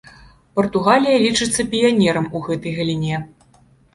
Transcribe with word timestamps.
Партугалія 0.59 1.17
лічыцца 1.25 1.65
піянерам 1.73 2.25
у 2.39 2.43
гэтай 2.47 2.73
галіне. 2.81 3.23